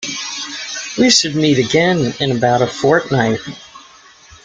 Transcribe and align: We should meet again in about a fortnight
We 0.97 1.11
should 1.11 1.35
meet 1.35 1.59
again 1.59 2.15
in 2.19 2.35
about 2.35 2.63
a 2.63 2.67
fortnight 2.67 3.37